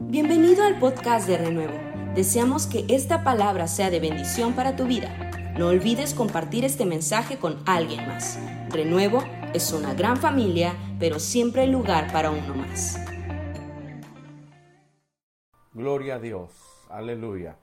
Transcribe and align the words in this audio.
Bienvenido 0.00 0.62
al 0.62 0.78
podcast 0.78 1.26
de 1.26 1.36
Renuevo. 1.36 1.74
Deseamos 2.14 2.68
que 2.68 2.86
esta 2.88 3.24
palabra 3.24 3.66
sea 3.66 3.90
de 3.90 3.98
bendición 3.98 4.54
para 4.54 4.76
tu 4.76 4.86
vida. 4.86 5.12
No 5.58 5.66
olvides 5.66 6.14
compartir 6.14 6.64
este 6.64 6.86
mensaje 6.86 7.40
con 7.40 7.64
alguien 7.66 8.06
más. 8.06 8.38
Renuevo 8.70 9.24
es 9.54 9.72
una 9.72 9.94
gran 9.94 10.16
familia, 10.16 10.74
pero 11.00 11.18
siempre 11.18 11.62
hay 11.62 11.72
lugar 11.72 12.12
para 12.12 12.30
uno 12.30 12.54
más. 12.54 12.96
Gloria 15.74 16.14
a 16.14 16.18
Dios, 16.20 16.52
aleluya. 16.88 17.56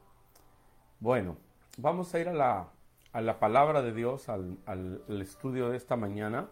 Bueno, 1.00 1.38
vamos 1.78 2.14
a 2.14 2.20
ir 2.20 2.28
a 2.28 2.34
la, 2.34 2.68
a 3.14 3.22
la 3.22 3.40
palabra 3.40 3.82
de 3.82 3.94
Dios, 3.94 4.28
al, 4.28 4.58
al 4.66 5.22
estudio 5.22 5.70
de 5.70 5.78
esta 5.78 5.96
mañana. 5.96 6.50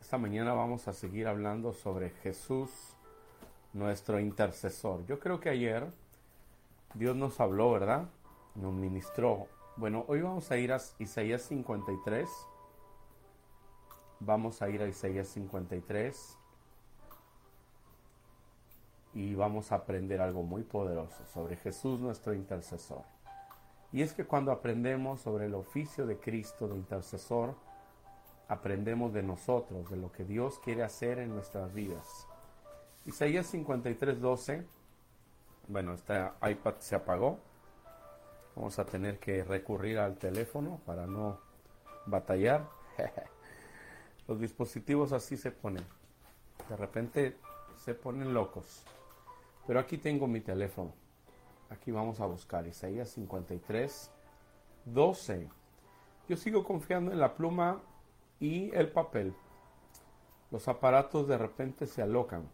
Esta 0.00 0.16
mañana 0.16 0.54
vamos 0.54 0.88
a 0.88 0.94
seguir 0.94 1.28
hablando 1.28 1.74
sobre 1.74 2.08
Jesús, 2.22 2.93
nuestro 3.74 4.20
intercesor. 4.20 5.04
Yo 5.04 5.18
creo 5.18 5.40
que 5.40 5.50
ayer 5.50 5.92
Dios 6.94 7.16
nos 7.16 7.38
habló, 7.40 7.72
¿verdad? 7.72 8.08
Nos 8.54 8.72
ministró. 8.72 9.48
Bueno, 9.76 10.04
hoy 10.08 10.22
vamos 10.22 10.50
a 10.50 10.56
ir 10.56 10.72
a 10.72 10.80
Isaías 10.98 11.42
53. 11.42 12.28
Vamos 14.20 14.62
a 14.62 14.70
ir 14.70 14.80
a 14.80 14.88
Isaías 14.88 15.28
53 15.28 16.38
y 19.12 19.34
vamos 19.34 19.72
a 19.72 19.76
aprender 19.76 20.20
algo 20.20 20.42
muy 20.42 20.62
poderoso 20.62 21.24
sobre 21.26 21.56
Jesús 21.56 22.00
nuestro 22.00 22.32
intercesor. 22.32 23.02
Y 23.92 24.02
es 24.02 24.12
que 24.12 24.24
cuando 24.24 24.50
aprendemos 24.50 25.20
sobre 25.20 25.46
el 25.46 25.54
oficio 25.54 26.06
de 26.06 26.18
Cristo 26.18 26.68
de 26.68 26.76
intercesor, 26.76 27.54
aprendemos 28.48 29.12
de 29.12 29.22
nosotros, 29.22 29.90
de 29.90 29.96
lo 29.96 30.10
que 30.10 30.24
Dios 30.24 30.58
quiere 30.60 30.82
hacer 30.82 31.18
en 31.18 31.30
nuestras 31.30 31.72
vidas. 31.74 32.26
Isaías 33.06 33.46
53, 33.46 34.20
12. 34.20 34.64
Bueno, 35.68 35.92
este 35.92 36.14
iPad 36.48 36.74
se 36.78 36.94
apagó. 36.94 37.38
Vamos 38.56 38.78
a 38.78 38.86
tener 38.86 39.18
que 39.18 39.44
recurrir 39.44 39.98
al 39.98 40.16
teléfono 40.16 40.80
para 40.86 41.06
no 41.06 41.38
batallar. 42.06 42.68
Los 44.28 44.40
dispositivos 44.40 45.12
así 45.12 45.36
se 45.36 45.50
ponen. 45.50 45.84
De 46.68 46.76
repente 46.76 47.36
se 47.76 47.94
ponen 47.94 48.32
locos. 48.32 48.84
Pero 49.66 49.80
aquí 49.80 49.98
tengo 49.98 50.26
mi 50.26 50.40
teléfono. 50.40 50.92
Aquí 51.68 51.90
vamos 51.90 52.20
a 52.20 52.26
buscar 52.26 52.66
Isaías 52.66 53.10
53, 53.10 54.10
12. 54.86 55.48
Yo 56.28 56.36
sigo 56.36 56.64
confiando 56.64 57.12
en 57.12 57.20
la 57.20 57.34
pluma 57.34 57.82
y 58.40 58.70
el 58.74 58.90
papel. 58.90 59.34
Los 60.50 60.68
aparatos 60.68 61.26
de 61.28 61.36
repente 61.36 61.86
se 61.86 62.00
alocan, 62.00 62.48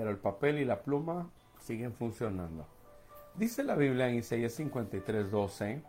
pero 0.00 0.12
el 0.12 0.16
papel 0.16 0.58
y 0.58 0.64
la 0.64 0.80
pluma 0.80 1.28
siguen 1.58 1.92
funcionando. 1.92 2.66
Dice 3.34 3.62
la 3.62 3.74
Biblia 3.74 4.08
en 4.08 4.14
Isaías 4.14 4.54
53, 4.54 5.30
12. 5.30 5.82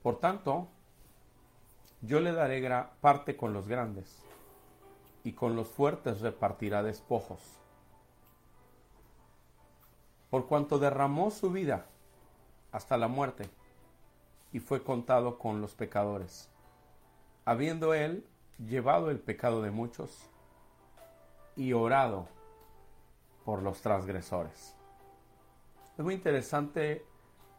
Por 0.00 0.20
tanto, 0.20 0.68
yo 2.02 2.20
le 2.20 2.30
daré 2.30 2.62
parte 3.00 3.36
con 3.36 3.52
los 3.52 3.66
grandes 3.66 4.22
y 5.24 5.32
con 5.32 5.56
los 5.56 5.66
fuertes 5.66 6.20
repartirá 6.20 6.84
despojos. 6.84 7.40
Por 10.30 10.46
cuanto 10.46 10.78
derramó 10.78 11.32
su 11.32 11.50
vida 11.50 11.86
hasta 12.70 12.96
la 12.96 13.08
muerte 13.08 13.50
y 14.52 14.60
fue 14.60 14.84
contado 14.84 15.36
con 15.36 15.60
los 15.60 15.74
pecadores, 15.74 16.48
habiendo 17.44 17.92
él 17.92 18.24
llevado 18.66 19.10
el 19.10 19.18
pecado 19.18 19.62
de 19.62 19.70
muchos 19.70 20.28
y 21.56 21.72
orado 21.72 22.28
por 23.44 23.62
los 23.62 23.80
transgresores. 23.80 24.74
Es 25.96 26.04
muy 26.04 26.14
interesante 26.14 27.04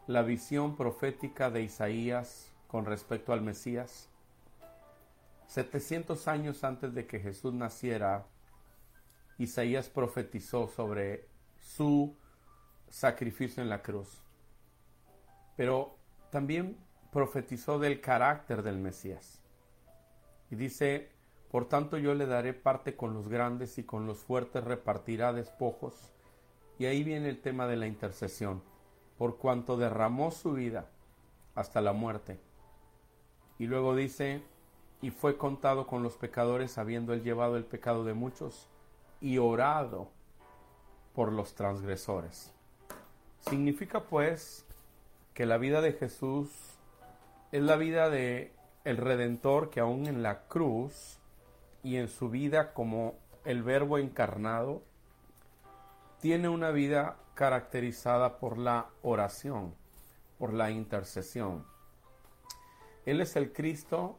la 0.08 0.22
visión 0.22 0.76
profética 0.76 1.50
de 1.50 1.64
Isaías 1.64 2.52
con 2.68 2.86
respecto 2.86 3.34
al 3.34 3.42
Mesías 3.42 4.12
700 5.52 6.30
años 6.30 6.64
antes 6.64 6.94
de 6.94 7.06
que 7.06 7.20
Jesús 7.20 7.54
naciera, 7.54 8.26
Isaías 9.38 9.90
profetizó 9.90 10.70
sobre 10.70 11.28
su 11.60 12.16
sacrificio 12.88 13.62
en 13.62 13.68
la 13.68 13.82
cruz. 13.82 14.24
Pero 15.58 15.98
también 16.30 16.78
profetizó 17.12 17.80
del 17.80 18.00
carácter 18.00 18.64
del 18.64 18.78
Mesías. 18.78 19.41
Y 20.52 20.56
dice, 20.56 21.10
por 21.50 21.68
tanto 21.68 21.98
yo 21.98 22.14
le 22.14 22.28
daré 22.28 22.54
parte 22.54 22.96
con 22.96 23.14
los 23.14 23.28
grandes 23.28 23.78
y 23.78 23.84
con 23.84 24.06
los 24.06 24.20
fuertes 24.20 24.64
repartirá 24.64 25.34
despojos. 25.34 26.12
Y 26.78 26.86
ahí 26.86 27.04
viene 27.04 27.30
el 27.30 27.42
tema 27.42 27.68
de 27.68 27.78
la 27.78 27.88
intercesión, 27.88 28.62
por 29.18 29.38
cuanto 29.38 29.78
derramó 29.78 30.32
su 30.32 30.54
vida 30.54 30.90
hasta 31.56 31.82
la 31.82 31.94
muerte. 31.94 32.40
Y 33.58 33.68
luego 33.68 33.96
dice, 33.96 34.44
y 35.02 35.10
fue 35.10 35.38
contado 35.38 35.88
con 35.88 36.04
los 36.04 36.16
pecadores 36.16 36.78
habiendo 36.78 37.14
él 37.14 37.24
llevado 37.24 37.58
el 37.58 37.66
pecado 37.66 38.04
de 38.04 38.14
muchos 38.14 38.68
y 39.20 39.38
orado 39.38 40.10
por 41.14 41.32
los 41.32 41.54
transgresores. 41.56 42.54
Significa 43.42 44.04
pues 44.04 44.66
que 45.34 45.46
la 45.46 45.58
vida 45.58 45.82
de 45.82 45.94
Jesús 45.94 46.50
es 47.52 47.62
la 47.62 47.76
vida 47.76 48.10
de 48.10 48.54
el 48.84 48.98
redentor 48.98 49.70
que 49.70 49.80
aún 49.80 50.08
en 50.08 50.24
la 50.24 50.44
cruz 50.44 51.20
y 51.84 51.98
en 51.98 52.08
su 52.08 52.30
vida 52.30 52.74
como 52.74 53.16
el 53.46 53.64
verbo 53.64 53.98
encarnado 53.98 54.82
tiene 56.20 56.50
una 56.50 56.72
vida 56.72 57.18
caracterizada 57.34 58.38
por 58.38 58.58
la 58.58 58.90
oración, 59.02 59.74
por 60.38 60.54
la 60.54 60.70
intercesión. 60.70 61.66
Él 63.06 63.22
es 63.22 63.36
el 63.36 63.52
Cristo 63.52 64.18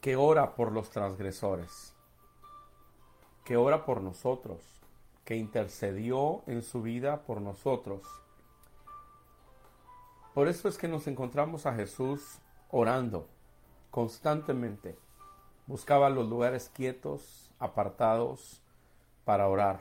que 0.00 0.16
ora 0.16 0.56
por 0.56 0.72
los 0.72 0.90
transgresores, 0.90 1.94
que 3.44 3.56
ora 3.56 3.84
por 3.84 4.00
nosotros, 4.00 4.60
que 5.24 5.36
intercedió 5.36 6.42
en 6.46 6.62
su 6.62 6.82
vida 6.82 7.22
por 7.22 7.40
nosotros. 7.40 8.02
Por 10.34 10.48
eso 10.48 10.68
es 10.68 10.76
que 10.76 10.88
nos 10.88 11.06
encontramos 11.06 11.66
a 11.66 11.74
Jesús 11.74 12.41
orando 12.72 13.28
constantemente. 13.90 14.98
Buscaba 15.66 16.10
los 16.10 16.28
lugares 16.28 16.70
quietos, 16.74 17.52
apartados, 17.60 18.62
para 19.24 19.46
orar. 19.46 19.80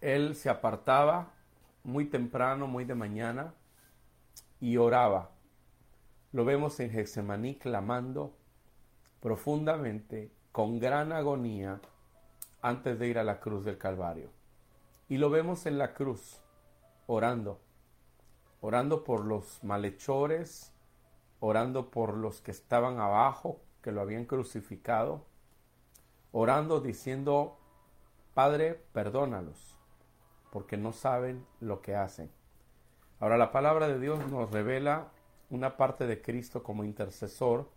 Él 0.00 0.36
se 0.36 0.50
apartaba 0.50 1.32
muy 1.82 2.04
temprano, 2.04 2.68
muy 2.68 2.84
de 2.84 2.94
mañana, 2.94 3.54
y 4.60 4.76
oraba. 4.76 5.30
Lo 6.30 6.44
vemos 6.44 6.78
en 6.78 6.90
Getsemaní 6.90 7.56
clamando, 7.56 8.36
profundamente, 9.20 10.30
con 10.52 10.78
gran 10.78 11.12
agonía, 11.12 11.80
antes 12.60 12.98
de 12.98 13.08
ir 13.08 13.18
a 13.18 13.24
la 13.24 13.40
cruz 13.40 13.64
del 13.64 13.78
Calvario. 13.78 14.30
Y 15.08 15.16
lo 15.16 15.30
vemos 15.30 15.66
en 15.66 15.78
la 15.78 15.94
cruz, 15.94 16.40
orando, 17.06 17.60
orando 18.60 19.04
por 19.04 19.24
los 19.24 19.64
malhechores, 19.64 20.71
orando 21.44 21.90
por 21.90 22.16
los 22.16 22.40
que 22.40 22.52
estaban 22.52 23.00
abajo, 23.00 23.60
que 23.82 23.90
lo 23.90 24.00
habían 24.00 24.26
crucificado, 24.26 25.24
orando 26.30 26.80
diciendo, 26.80 27.58
Padre, 28.32 28.80
perdónalos, 28.92 29.76
porque 30.52 30.76
no 30.76 30.92
saben 30.92 31.44
lo 31.58 31.82
que 31.82 31.96
hacen. 31.96 32.30
Ahora 33.18 33.38
la 33.38 33.50
palabra 33.50 33.88
de 33.88 33.98
Dios 33.98 34.24
nos 34.30 34.52
revela 34.52 35.08
una 35.50 35.76
parte 35.76 36.06
de 36.06 36.22
Cristo 36.22 36.62
como 36.62 36.84
intercesor, 36.84 37.68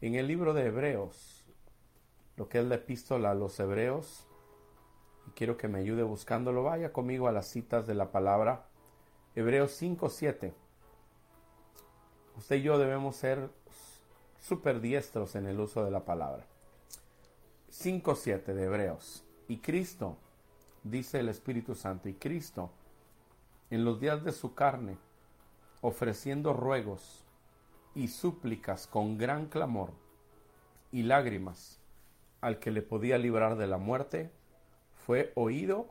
en 0.00 0.14
el 0.14 0.28
libro 0.28 0.54
de 0.54 0.66
Hebreos, 0.66 1.44
lo 2.36 2.48
que 2.48 2.60
es 2.60 2.66
la 2.66 2.76
epístola 2.76 3.32
a 3.32 3.34
los 3.34 3.58
Hebreos, 3.58 4.28
y 5.26 5.32
quiero 5.32 5.56
que 5.56 5.66
me 5.66 5.80
ayude 5.80 6.04
buscándolo, 6.04 6.62
vaya 6.62 6.92
conmigo 6.92 7.26
a 7.26 7.32
las 7.32 7.48
citas 7.48 7.84
de 7.88 7.94
la 7.94 8.12
palabra, 8.12 8.66
Hebreos 9.34 9.72
5, 9.72 10.08
7. 10.08 10.65
Usted 12.36 12.56
y 12.56 12.62
yo 12.62 12.78
debemos 12.78 13.16
ser 13.16 13.48
súper 14.40 14.80
diestros 14.80 15.34
en 15.36 15.46
el 15.46 15.58
uso 15.58 15.84
de 15.84 15.90
la 15.90 16.04
palabra. 16.04 16.44
5, 17.70 18.14
7 18.14 18.54
de 18.54 18.64
Hebreos. 18.64 19.24
Y 19.48 19.58
Cristo, 19.58 20.16
dice 20.82 21.20
el 21.20 21.28
Espíritu 21.28 21.74
Santo, 21.74 22.08
y 22.08 22.14
Cristo, 22.14 22.70
en 23.70 23.84
los 23.84 24.00
días 24.00 24.22
de 24.22 24.32
su 24.32 24.54
carne, 24.54 24.98
ofreciendo 25.80 26.52
ruegos 26.52 27.24
y 27.94 28.08
súplicas 28.08 28.86
con 28.86 29.16
gran 29.16 29.46
clamor 29.46 29.92
y 30.92 31.02
lágrimas 31.02 31.78
al 32.40 32.58
que 32.58 32.70
le 32.70 32.82
podía 32.82 33.16
librar 33.16 33.56
de 33.56 33.66
la 33.66 33.78
muerte, 33.78 34.30
fue 35.06 35.32
oído 35.34 35.88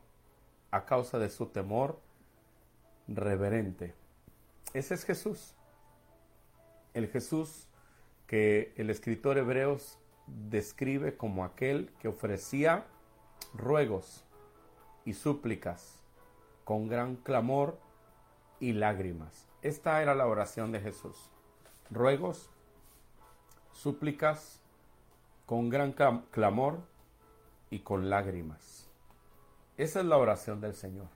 a 0.70 0.86
causa 0.86 1.18
de 1.18 1.30
su 1.30 1.48
temor 1.48 2.00
reverente. 3.08 3.96
Ese 4.74 4.94
es 4.94 5.06
Jesús. 5.06 5.55
El 6.96 7.08
Jesús 7.10 7.68
que 8.26 8.74
el 8.78 8.90
escritor 8.90 9.38
Hebreos 9.38 10.00
describe 10.26 11.16
como 11.16 11.46
aquel 11.46 11.92
que 12.00 12.08
ofrecía 12.08 12.86
ruegos 13.54 14.24
y 15.04 15.14
súplicas 15.14 16.00
con 16.64 16.88
gran 16.88 17.18
clamor 17.18 17.78
y 18.60 18.74
lágrimas. 18.74 19.48
Esta 19.62 20.02
era 20.02 20.16
la 20.16 20.26
oración 20.26 20.72
de 20.72 20.80
Jesús. 20.80 21.30
Ruegos, 21.92 22.50
súplicas 23.72 24.60
con 25.46 25.70
gran 25.70 25.94
clamor 26.32 26.80
y 27.70 27.80
con 27.80 28.10
lágrimas. 28.10 28.90
Esa 29.78 30.00
es 30.00 30.06
la 30.06 30.18
oración 30.18 30.62
del 30.62 30.74
Señor. 30.74 31.08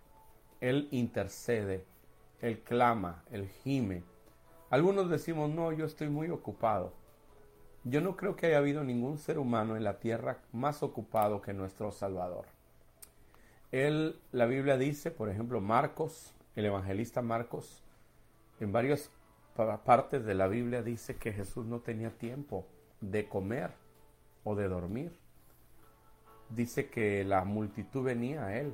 Él 0.59 0.89
intercede, 0.91 1.85
Él 2.41 2.59
clama, 2.59 3.23
Él 3.31 3.47
gime. 3.63 4.03
Algunos 4.69 5.09
decimos, 5.09 5.49
no, 5.49 5.71
yo 5.71 5.85
estoy 5.85 6.09
muy 6.09 6.29
ocupado. 6.29 6.93
Yo 7.83 8.01
no 8.01 8.15
creo 8.15 8.35
que 8.35 8.47
haya 8.47 8.57
habido 8.57 8.83
ningún 8.83 9.17
ser 9.17 9.39
humano 9.39 9.75
en 9.75 9.83
la 9.83 9.99
tierra 9.99 10.39
más 10.51 10.83
ocupado 10.83 11.41
que 11.41 11.53
nuestro 11.53 11.91
Salvador. 11.91 12.45
Él, 13.71 14.19
la 14.31 14.45
Biblia 14.45 14.77
dice, 14.77 15.11
por 15.11 15.29
ejemplo, 15.29 15.61
Marcos, 15.61 16.33
el 16.55 16.65
evangelista 16.65 17.21
Marcos, 17.21 17.83
en 18.59 18.71
varias 18.71 19.11
partes 19.85 20.25
de 20.25 20.35
la 20.35 20.47
Biblia 20.47 20.81
dice 20.83 21.15
que 21.17 21.33
Jesús 21.33 21.65
no 21.65 21.79
tenía 21.79 22.11
tiempo 22.11 22.65
de 23.01 23.27
comer 23.27 23.71
o 24.43 24.55
de 24.55 24.67
dormir. 24.67 25.17
Dice 26.49 26.89
que 26.89 27.23
la 27.23 27.43
multitud 27.43 28.03
venía 28.03 28.45
a 28.45 28.57
él 28.57 28.73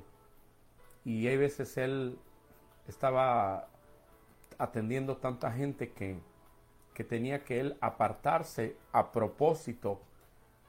y 1.03 1.27
hay 1.27 1.37
veces 1.37 1.77
él 1.77 2.17
estaba 2.87 3.67
atendiendo 4.57 5.17
tanta 5.17 5.51
gente 5.51 5.91
que, 5.91 6.19
que 6.93 7.03
tenía 7.03 7.43
que 7.43 7.59
él 7.59 7.77
apartarse 7.81 8.77
a 8.91 9.11
propósito, 9.11 10.01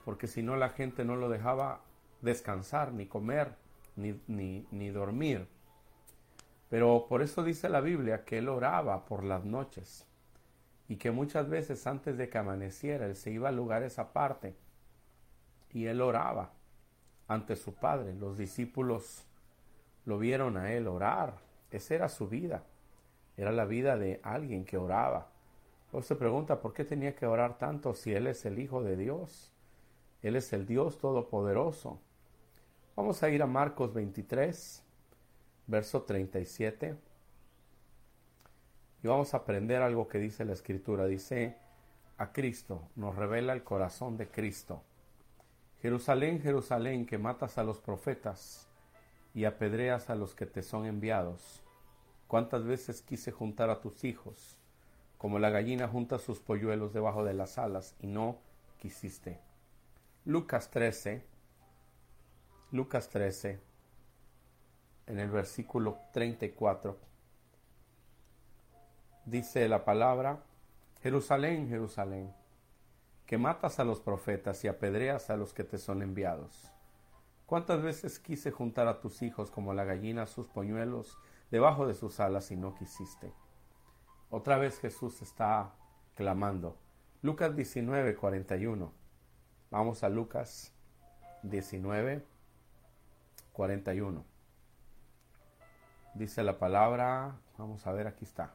porque 0.05 0.27
si 0.27 0.43
no 0.43 0.56
la 0.56 0.71
gente 0.71 1.05
no 1.05 1.17
lo 1.17 1.29
dejaba 1.29 1.81
descansar, 2.23 2.93
ni 2.93 3.06
comer, 3.06 3.55
ni, 3.97 4.21
ni, 4.27 4.67
ni 4.71 4.91
dormir. 4.91 5.49
Pero 6.69 7.06
por 7.09 7.23
eso 7.23 7.43
dice 7.44 7.69
la 7.69 7.81
Biblia 7.81 8.25
que 8.25 8.38
él 8.38 8.49
oraba 8.49 9.05
por 9.05 9.23
las 9.25 9.44
noches 9.44 10.06
y 10.88 10.97
que 10.97 11.11
muchas 11.11 11.49
veces 11.49 11.87
antes 11.87 12.17
de 12.17 12.29
que 12.29 12.38
amaneciera 12.38 13.06
él 13.06 13.17
se 13.17 13.31
iba 13.31 13.49
a 13.49 13.53
lugares 13.53 13.99
aparte 13.99 14.56
y 15.73 15.87
él 15.87 16.00
oraba 16.00 16.53
ante 17.29 17.56
su 17.56 17.75
padre. 17.75 18.15
Los 18.15 18.38
discípulos 18.38 19.25
lo 20.05 20.19
vieron 20.19 20.56
a 20.56 20.73
él 20.73 20.88
orar. 20.88 21.38
Esa 21.71 21.94
era 21.94 22.09
su 22.09 22.29
vida. 22.29 22.65
Era 23.37 23.53
la 23.53 23.65
vida 23.65 23.97
de 23.97 24.21
alguien 24.23 24.65
que 24.65 24.79
oraba. 24.79 25.29
O 25.93 26.03
se 26.03 26.17
pregunta 26.17 26.61
por 26.61 26.73
qué 26.73 26.85
tenía 26.85 27.15
que 27.15 27.27
orar 27.27 27.59
tanto 27.59 27.94
si 27.94 28.12
Él 28.12 28.27
es 28.27 28.44
el 28.44 28.59
Hijo 28.59 28.83
de 28.83 28.97
Dios. 28.97 29.53
Él 30.23 30.37
es 30.37 30.53
el 30.53 30.67
Dios 30.67 30.99
Todopoderoso. 30.99 32.00
Vamos 32.97 33.23
a 33.23 33.29
ir 33.29 33.43
a 33.43 33.47
Marcos 33.47 33.93
23, 33.93 34.83
verso 35.67 36.03
37. 36.03 36.97
Y 39.03 39.09
vamos 39.09 39.35
a 39.35 39.38
aprender 39.38 39.83
algo 39.83 40.09
que 40.09 40.19
dice 40.19 40.44
la 40.44 40.55
Escritura. 40.55 41.06
Dice, 41.06 41.56
a 42.19 42.33
Cristo, 42.33 42.88
nos 42.97 43.15
revela 43.15 43.53
el 43.53 43.62
corazón 43.62 44.17
de 44.17 44.29
Cristo. 44.29 44.83
Jerusalén, 45.83 46.41
Jerusalén, 46.41 47.06
que 47.06 47.19
matas 47.19 47.59
a 47.59 47.65
los 47.65 47.79
profetas 47.79 48.67
y 49.35 49.44
apedreas 49.44 50.09
a 50.09 50.15
los 50.15 50.35
que 50.35 50.47
te 50.47 50.62
son 50.62 50.87
enviados. 50.87 51.62
Cuántas 52.26 52.64
veces 52.64 53.02
quise 53.02 53.31
juntar 53.31 53.70
a 53.70 53.81
tus 53.81 54.05
hijos, 54.05 54.58
como 55.19 55.38
la 55.38 55.50
gallina 55.50 55.88
junta 55.88 56.19
sus 56.19 56.40
polluelos 56.40 56.93
debajo 56.93 57.25
de 57.25 57.34
las 57.34 57.58
alas, 57.58 57.94
y 58.00 58.06
no 58.06 58.38
quisiste. 58.78 59.40
Lucas 60.25 60.70
13, 60.70 61.25
Lucas 62.73 63.08
13, 63.08 63.61
en 65.06 65.20
el 65.20 65.31
versículo 65.31 65.99
34, 66.12 66.99
dice 69.25 69.69
la 69.69 69.84
palabra, 69.84 70.43
Jerusalén, 71.02 71.69
Jerusalén, 71.69 72.34
que 73.25 73.38
matas 73.38 73.78
a 73.78 73.84
los 73.84 74.00
profetas 74.00 74.64
y 74.64 74.69
apedreas 74.69 75.31
a 75.31 75.37
los 75.37 75.52
que 75.52 75.62
te 75.62 75.78
son 75.78 76.02
enviados. 76.02 76.73
¿Cuántas 77.46 77.82
veces 77.82 78.19
quise 78.19 78.50
juntar 78.50 78.88
a 78.88 79.00
tus 79.00 79.23
hijos 79.23 79.52
como 79.52 79.73
la 79.73 79.84
gallina 79.84 80.26
sus 80.26 80.49
poñuelos 80.49 81.17
debajo 81.51 81.87
de 81.87 81.95
sus 81.95 82.21
alas 82.21 82.51
y 82.51 82.57
no 82.57 82.75
quisiste? 82.75 83.33
Otra 84.31 84.59
vez 84.59 84.79
Jesús 84.81 85.23
está 85.23 85.73
clamando. 86.15 86.77
Lucas 87.23 87.55
19, 87.55 88.17
41. 88.17 88.93
Vamos 89.71 90.03
a 90.03 90.09
Lucas 90.09 90.73
19, 91.43 92.25
41. 93.53 94.25
Dice 96.15 96.43
la 96.43 96.59
palabra, 96.59 97.37
vamos 97.59 97.87
a 97.87 97.93
ver, 97.93 98.07
aquí 98.07 98.25
está. 98.25 98.55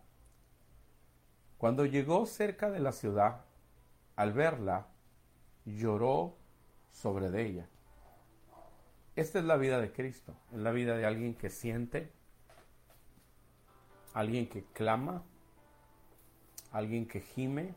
Cuando 1.58 1.86
llegó 1.86 2.26
cerca 2.26 2.70
de 2.70 2.80
la 2.80 2.92
ciudad, 2.92 3.46
al 4.16 4.34
verla, 4.34 4.88
lloró 5.66 6.36
sobre 6.90 7.28
ella 7.42 7.68
esta 9.16 9.40
es 9.40 9.46
la 9.46 9.58
vida 9.58 9.80
de 9.82 9.92
Cristo, 9.92 10.36
es 10.52 10.60
la 10.60 10.72
vida 10.72 10.96
de 10.96 11.06
alguien 11.06 11.36
que 11.36 11.50
siente, 11.50 12.12
alguien 14.14 14.48
que 14.48 14.64
clama, 14.74 15.24
alguien 16.72 17.08
que 17.08 17.22
gime, 17.22 17.74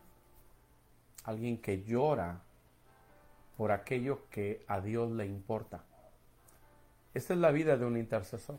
alguien 1.25 1.59
que 1.59 1.83
llora 1.83 2.43
por 3.57 3.73
aquello 3.73 4.29
que 4.31 4.65
a 4.69 4.81
Dios 4.81 5.11
le 5.13 5.27
importa. 5.27 5.85
Esta 7.15 7.35
es 7.35 7.41
la 7.41 7.53
vida 7.53 7.77
de 7.77 7.87
un 7.87 7.97
intercesor. 7.97 8.59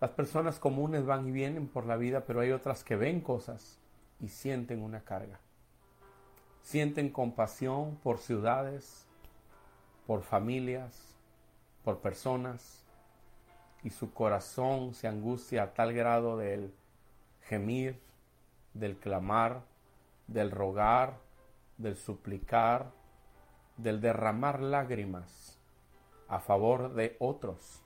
Las 0.00 0.10
personas 0.10 0.58
comunes 0.58 1.06
van 1.06 1.26
y 1.26 1.30
vienen 1.30 1.68
por 1.68 1.86
la 1.86 1.96
vida, 1.96 2.24
pero 2.26 2.40
hay 2.40 2.50
otras 2.50 2.82
que 2.82 2.96
ven 2.96 3.20
cosas 3.20 3.78
y 4.20 4.28
sienten 4.28 4.82
una 4.82 5.02
carga. 5.02 5.38
Sienten 6.62 7.10
compasión 7.10 7.96
por 8.02 8.18
ciudades, 8.18 9.06
por 10.06 10.22
familias, 10.22 11.14
por 11.84 12.00
personas, 12.00 12.83
y 13.84 13.90
su 13.90 14.12
corazón 14.12 14.94
se 14.94 15.06
angustia 15.06 15.62
a 15.62 15.74
tal 15.74 15.92
grado 15.92 16.36
del 16.36 16.74
gemir, 17.42 18.00
del 18.72 18.96
clamar, 18.96 19.62
del 20.26 20.50
rogar, 20.50 21.18
del 21.78 21.96
suplicar, 21.96 22.90
del 23.76 24.00
derramar 24.00 24.60
lágrimas 24.60 25.58
a 26.28 26.40
favor 26.40 26.94
de 26.94 27.16
otros. 27.20 27.82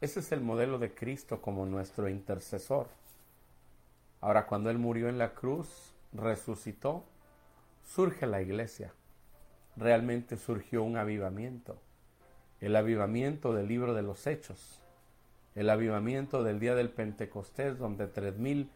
Ese 0.00 0.20
es 0.20 0.32
el 0.32 0.40
modelo 0.40 0.78
de 0.78 0.94
Cristo 0.94 1.40
como 1.40 1.64
nuestro 1.64 2.08
intercesor. 2.08 2.88
Ahora, 4.20 4.46
cuando 4.46 4.68
Él 4.68 4.78
murió 4.78 5.08
en 5.08 5.18
la 5.18 5.32
cruz, 5.32 5.94
resucitó, 6.12 7.04
surge 7.84 8.26
la 8.26 8.42
iglesia 8.42 8.92
realmente 9.78 10.36
surgió 10.36 10.82
un 10.82 10.96
avivamiento. 10.96 11.78
El 12.60 12.74
avivamiento 12.76 13.54
del 13.54 13.68
libro 13.68 13.94
de 13.94 14.02
los 14.02 14.26
Hechos. 14.26 14.82
El 15.58 15.70
avivamiento 15.70 16.44
del 16.44 16.60
día 16.60 16.76
del 16.76 16.88
Pentecostés, 16.88 17.78
donde 17.78 18.06
tres 18.06 18.38
mil 18.38 18.70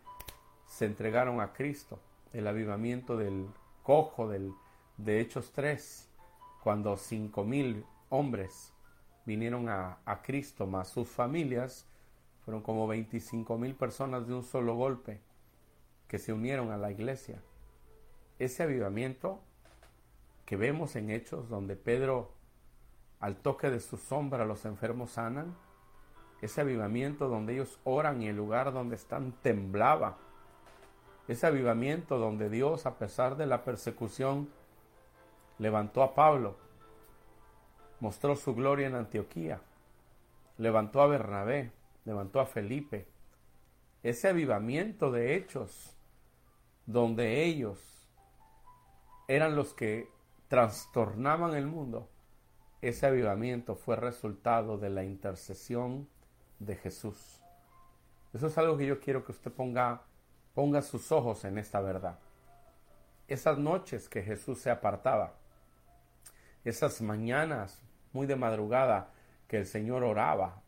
se 0.66 0.84
entregaron 0.84 1.40
a 1.40 1.52
Cristo. 1.52 2.00
El 2.32 2.48
avivamiento 2.48 3.16
del 3.16 3.46
cojo 3.84 4.28
del, 4.28 4.52
de 4.96 5.20
Hechos 5.20 5.52
3, 5.52 6.10
cuando 6.60 6.96
cinco 6.96 7.44
mil 7.44 7.86
hombres 8.08 8.72
vinieron 9.24 9.68
a, 9.68 9.98
a 10.04 10.22
Cristo, 10.22 10.66
más 10.66 10.88
sus 10.88 11.06
familias, 11.06 11.86
fueron 12.44 12.62
como 12.64 12.88
25 12.88 13.56
mil 13.58 13.76
personas 13.76 14.26
de 14.26 14.34
un 14.34 14.42
solo 14.42 14.74
golpe 14.74 15.20
que 16.08 16.18
se 16.18 16.32
unieron 16.32 16.72
a 16.72 16.78
la 16.78 16.90
iglesia. 16.90 17.40
Ese 18.40 18.64
avivamiento 18.64 19.40
que 20.44 20.56
vemos 20.56 20.96
en 20.96 21.10
Hechos, 21.10 21.48
donde 21.48 21.76
Pedro, 21.76 22.32
al 23.20 23.36
toque 23.36 23.70
de 23.70 23.78
su 23.78 23.98
sombra, 23.98 24.44
los 24.44 24.64
enfermos 24.64 25.12
sanan, 25.12 25.54
ese 26.42 26.60
avivamiento 26.60 27.28
donde 27.28 27.54
ellos 27.54 27.78
oran 27.84 28.20
y 28.20 28.28
el 28.28 28.36
lugar 28.36 28.72
donde 28.72 28.96
están 28.96 29.32
temblaba, 29.42 30.18
ese 31.28 31.46
avivamiento 31.46 32.18
donde 32.18 32.50
Dios, 32.50 32.84
a 32.84 32.98
pesar 32.98 33.36
de 33.36 33.46
la 33.46 33.62
persecución, 33.62 34.50
levantó 35.58 36.02
a 36.02 36.14
Pablo, 36.14 36.56
mostró 38.00 38.34
su 38.34 38.56
gloria 38.56 38.88
en 38.88 38.96
Antioquía, 38.96 39.60
levantó 40.58 41.00
a 41.00 41.06
Bernabé, 41.06 41.70
levantó 42.04 42.40
a 42.40 42.46
Felipe, 42.46 43.06
ese 44.02 44.28
avivamiento 44.28 45.12
de 45.12 45.36
hechos 45.36 45.96
donde 46.86 47.44
ellos 47.44 48.08
eran 49.28 49.54
los 49.54 49.74
que 49.74 50.08
trastornaban 50.48 51.54
el 51.54 51.68
mundo, 51.68 52.08
ese 52.80 53.06
avivamiento 53.06 53.76
fue 53.76 53.94
resultado 53.94 54.76
de 54.76 54.90
la 54.90 55.04
intercesión 55.04 56.08
de 56.66 56.76
Jesús. 56.76 57.40
Eso 58.32 58.46
es 58.46 58.56
algo 58.58 58.76
que 58.76 58.86
yo 58.86 58.98
quiero 59.00 59.24
que 59.24 59.32
usted 59.32 59.52
ponga, 59.52 60.02
ponga 60.54 60.82
sus 60.82 61.12
ojos 61.12 61.44
en 61.44 61.58
esta 61.58 61.80
verdad. 61.80 62.18
esas 63.28 63.56
noches 63.58 64.08
que 64.08 64.22
Jesús 64.22 64.58
se 64.60 64.70
apartaba, 64.70 65.34
esas 66.64 67.00
mañanas 67.00 67.80
muy 68.12 68.26
de 68.26 68.36
madrugada 68.36 69.10
que 69.48 69.56
el 69.58 69.66
Señor 69.66 70.04
oraba, 70.04 70.62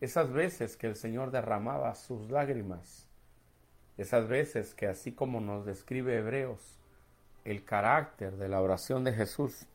esas 0.00 0.32
veces 0.32 0.76
que 0.76 0.86
el 0.86 0.96
Señor 0.96 1.30
derramaba 1.30 1.94
sus 1.94 2.30
lágrimas, 2.30 3.06
esas 3.98 4.28
veces 4.28 4.74
que 4.74 4.86
así 4.86 5.12
como 5.12 5.40
nos 5.40 5.66
describe 5.66 6.16
Hebreos, 6.16 6.78
el 7.44 7.64
carácter 7.64 8.36
de 8.36 8.48
la 8.48 8.60
oración 8.60 9.04
de 9.04 9.12
Jesús, 9.12 9.66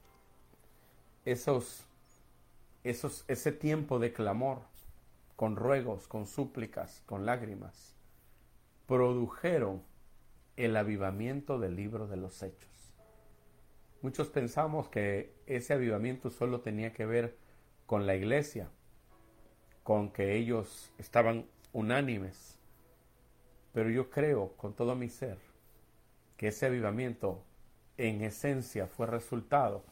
esos, 1.25 1.85
esos, 2.83 3.25
ese 3.27 3.51
tiempo 3.51 3.99
de 3.99 4.13
clamor, 4.13 4.59
con 5.43 5.57
ruegos, 5.57 6.07
con 6.07 6.25
súplicas, 6.25 7.03
con 7.05 7.25
lágrimas, 7.25 7.97
produjeron 8.87 9.83
el 10.55 10.77
avivamiento 10.77 11.59
del 11.59 11.75
libro 11.75 12.07
de 12.07 12.15
los 12.15 12.41
hechos. 12.41 12.93
Muchos 14.01 14.29
pensamos 14.29 14.87
que 14.87 15.35
ese 15.45 15.73
avivamiento 15.73 16.29
solo 16.29 16.61
tenía 16.61 16.93
que 16.93 17.05
ver 17.05 17.35
con 17.85 18.07
la 18.07 18.15
iglesia, 18.15 18.69
con 19.83 20.13
que 20.13 20.37
ellos 20.37 20.93
estaban 20.97 21.45
unánimes. 21.73 22.57
Pero 23.73 23.89
yo 23.89 24.09
creo 24.09 24.53
con 24.55 24.73
todo 24.73 24.95
mi 24.95 25.09
ser 25.09 25.39
que 26.37 26.47
ese 26.47 26.67
avivamiento 26.67 27.43
en 27.97 28.21
esencia 28.21 28.87
fue 28.87 29.07
resultado 29.07 29.83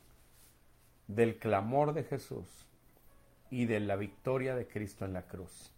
del 1.07 1.37
clamor 1.37 1.91
de 1.91 2.05
Jesús 2.05 2.70
y 3.51 3.65
de 3.65 3.79
la 3.81 3.95
victoria 3.97 4.55
de 4.55 4.67
Cristo 4.67 5.05
en 5.05 5.13
la 5.13 5.27
cruz. 5.27 5.71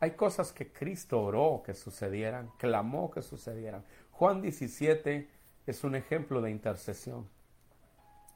Hay 0.00 0.12
cosas 0.12 0.52
que 0.52 0.72
Cristo 0.72 1.22
oró 1.22 1.62
que 1.64 1.74
sucedieran, 1.74 2.50
clamó 2.58 3.10
que 3.10 3.22
sucedieran. 3.22 3.84
Juan 4.10 4.42
17 4.42 5.30
es 5.66 5.84
un 5.84 5.94
ejemplo 5.94 6.40
de 6.40 6.50
intercesión. 6.50 7.28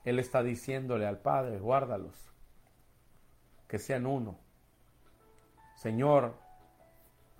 Él 0.04 0.18
está 0.18 0.42
diciéndole 0.42 1.06
al 1.06 1.18
Padre, 1.18 1.58
guárdalos, 1.58 2.30
que 3.66 3.78
sean 3.78 4.06
uno. 4.06 4.38
Señor, 5.76 6.34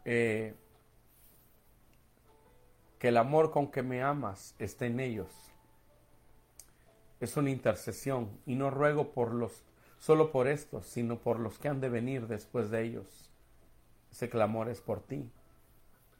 eh, 0.05 0.55
que 2.99 3.09
el 3.09 3.17
amor 3.17 3.51
con 3.51 3.71
que 3.71 3.83
me 3.83 4.03
amas 4.03 4.55
esté 4.59 4.87
en 4.87 5.01
ellos. 5.01 5.53
Es 7.19 7.37
una 7.37 7.51
intercesión 7.51 8.41
y 8.47 8.55
no 8.55 8.71
ruego 8.71 9.13
por 9.13 9.35
los 9.35 9.65
solo 10.01 10.33
por 10.33 10.49
estos, 10.49 10.87
sino 10.87 11.19
por 11.19 11.39
los 11.39 11.59
que 11.59 11.69
han 11.69 11.81
de 11.81 11.91
venir 11.91 12.27
después 12.27 12.71
de 12.71 12.83
ellos. 12.83 13.31
Ese 14.11 14.29
clamor 14.29 14.69
es 14.69 14.81
por 14.81 15.01
ti. 15.01 15.31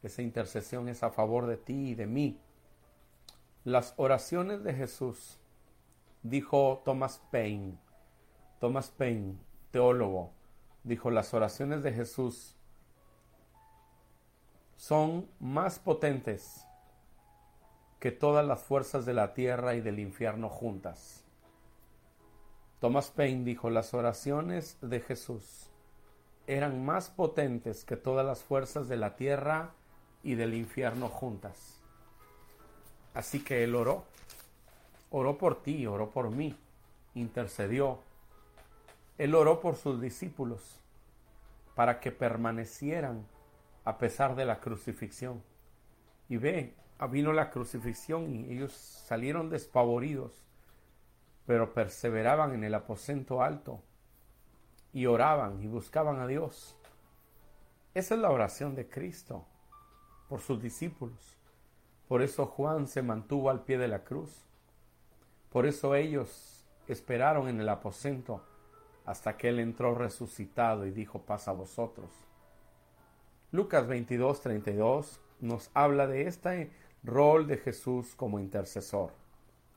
Esa 0.03 0.23
intercesión 0.23 0.89
es 0.89 1.03
a 1.03 1.11
favor 1.11 1.47
de 1.47 1.57
ti 1.57 1.89
y 1.91 1.95
de 1.95 2.07
mí. 2.07 2.39
Las 3.65 3.95
oraciones 3.97 4.63
de 4.63 4.75
Jesús, 4.75 5.39
dijo 6.23 6.83
Thomas 6.85 7.21
Paine, 7.31 7.79
Thomas 8.61 8.91
Paine, 8.91 9.39
teólogo, 9.71 10.31
dijo, 10.85 11.11
las 11.11 11.35
oraciones 11.35 11.83
de 11.83 11.93
Jesús 11.93 12.57
son 14.77 15.29
más 15.41 15.79
potentes 15.79 16.67
que 17.99 18.13
todas 18.13 18.47
las 18.47 18.63
fuerzas 18.63 19.05
de 19.05 19.15
la 19.15 19.35
tierra 19.35 19.75
y 19.75 19.81
del 19.81 19.99
infierno 19.99 20.49
juntas. 20.49 21.20
Thomas 22.81 23.11
Paine 23.11 23.45
dijo, 23.45 23.69
las 23.69 23.93
oraciones 23.93 24.79
de 24.81 25.01
Jesús 25.01 25.69
eran 26.47 26.85
más 26.85 27.11
potentes 27.11 27.85
que 27.85 27.97
todas 27.97 28.25
las 28.25 28.43
fuerzas 28.43 28.89
de 28.89 28.97
la 28.97 29.17
tierra 29.17 29.73
y 30.23 30.35
del 30.35 30.55
infierno 30.55 31.09
juntas. 31.09 31.81
Así 33.13 33.45
que 33.45 33.65
él 33.65 33.75
oró, 33.75 34.05
oró 35.11 35.37
por 35.37 35.63
ti, 35.63 35.87
oró 35.87 36.11
por 36.11 36.31
mí, 36.31 36.57
intercedió. 37.15 37.99
Él 39.19 39.35
oró 39.35 39.61
por 39.61 39.77
sus 39.77 40.01
discípulos 40.01 40.81
para 41.75 42.01
que 42.01 42.13
permanecieran 42.13 43.27
a 43.85 43.99
pesar 43.99 44.37
de 44.37 44.47
la 44.47 44.59
crucifixión. 44.59 45.43
Y 46.31 46.39
ve, 46.39 46.75
vino 47.11 47.33
la 47.35 47.51
crucifixión 47.51 48.31
y 48.31 48.53
ellos 48.53 48.73
salieron 48.73 49.51
despavoridos, 49.51 50.33
pero 51.51 51.75
perseveraban 51.75 52.55
en 52.55 52.63
el 52.63 52.77
aposento 52.77 53.43
alto 53.43 53.83
y 54.93 55.07
oraban 55.07 55.61
y 55.61 55.67
buscaban 55.67 56.21
a 56.21 56.29
Dios. 56.29 56.77
Esa 57.93 58.15
es 58.15 58.21
la 58.21 58.31
oración 58.31 58.77
de 58.77 58.89
Cristo 58.89 59.45
por 60.29 60.39
sus 60.39 60.63
discípulos. 60.63 61.41
Por 62.07 62.23
eso 62.23 62.47
Juan 62.47 62.87
se 62.87 63.03
mantuvo 63.03 63.51
al 63.51 63.65
pie 63.65 63.79
de 63.79 63.89
la 63.89 64.05
cruz. 64.05 64.47
Por 65.51 65.67
eso 65.67 65.97
ellos 65.97 66.65
esperaron 66.87 67.49
en 67.49 67.59
el 67.61 67.69
aposento 67.69 68.45
hasta 69.05 69.37
que 69.37 69.49
Él 69.49 69.59
entró 69.59 69.97
resucitado 69.97 70.87
y 70.87 70.93
dijo 70.93 71.23
paz 71.23 71.49
a 71.49 71.53
vosotros. 71.53 72.13
Lucas 73.51 73.89
22, 73.89 74.41
32 74.41 75.21
nos 75.41 75.69
habla 75.75 76.07
de 76.07 76.29
este 76.29 76.71
rol 77.03 77.49
de 77.49 77.57
Jesús 77.57 78.15
como 78.15 78.39
intercesor. 78.39 79.11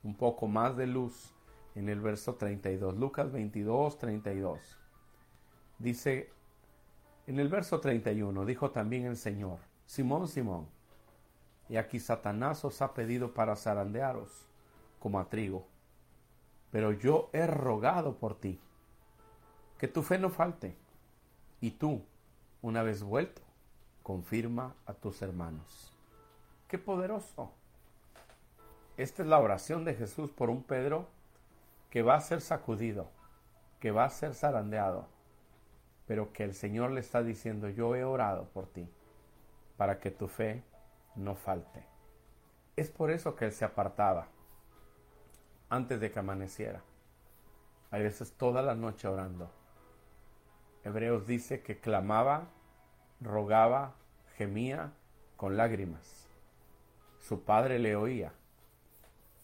Un 0.04 0.16
poco 0.16 0.46
más 0.46 0.78
de 0.78 0.86
luz 0.86 1.33
en 1.76 1.90
el 1.90 2.02
verso 2.02 2.36
32. 2.36 2.98
Lucas 2.98 3.32
22, 3.32 3.98
32. 3.98 4.80
Dice, 5.80 6.32
en 7.28 7.40
el 7.40 7.48
verso 7.48 7.80
31, 7.80 8.46
dijo 8.46 8.72
también 8.72 9.06
el 9.06 9.18
Señor, 9.18 9.60
Simón, 9.86 10.28
Simón, 10.28 10.68
y 11.70 11.78
aquí 11.78 12.00
Satanás 12.00 12.64
os 12.66 12.82
ha 12.82 12.94
pedido 12.94 13.34
para 13.34 13.56
zarandearos 13.56 14.48
como 15.00 15.20
a 15.20 15.30
trigo, 15.30 15.68
pero 16.72 16.92
yo 16.92 17.30
he 17.34 17.48
rogado 17.48 18.18
por 18.18 18.40
ti, 18.40 18.60
que 19.78 19.88
tu 19.88 20.04
fe 20.04 20.20
no 20.20 20.30
falte, 20.30 20.76
y 21.62 21.72
tú, 21.72 22.04
una 22.62 22.84
vez 22.84 23.04
vuelto, 23.04 23.42
confirma 24.04 24.76
a 24.86 24.94
tus 24.94 25.22
hermanos. 25.22 25.94
¡Qué 26.68 26.78
poderoso! 26.78 27.52
Esta 28.98 29.24
es 29.24 29.28
la 29.28 29.40
oración 29.40 29.86
de 29.86 29.96
Jesús 29.96 30.30
por 30.32 30.50
un 30.50 30.64
Pedro 30.64 31.08
que 31.94 32.02
va 32.02 32.16
a 32.16 32.22
ser 32.22 32.42
sacudido, 32.42 33.12
que 33.80 33.92
va 33.92 34.06
a 34.06 34.10
ser 34.10 34.34
zarandeado, 34.34 35.06
pero 36.08 36.34
que 36.34 36.44
el 36.44 36.56
Señor 36.56 36.90
le 36.90 37.00
está 37.00 37.22
diciendo, 37.22 37.70
yo 37.70 37.96
he 37.96 38.04
orado 38.04 38.46
por 38.46 38.66
ti, 38.66 38.90
para 39.78 40.00
que 40.00 40.10
tu 40.10 40.28
fe 40.28 40.64
no 41.16 41.36
falte. 41.36 41.86
Es 42.76 42.90
por 42.90 43.12
eso 43.12 43.36
que 43.36 43.46
él 43.46 43.52
se 43.52 43.64
apartaba 43.64 44.30
antes 45.70 46.00
de 46.00 46.10
que 46.10 46.18
amaneciera. 46.18 46.82
A 47.92 48.00
veces 48.00 48.34
toda 48.38 48.64
la 48.64 48.74
noche 48.74 49.08
orando. 49.08 49.52
Hebreos 50.84 51.28
dice 51.28 51.62
que 51.62 51.80
clamaba 51.80 52.48
rogaba, 53.22 53.94
gemía 54.36 54.94
con 55.38 55.58
lágrimas. 55.58 56.28
Su 57.20 57.44
padre 57.44 57.78
le 57.78 57.96
oía. 57.96 58.34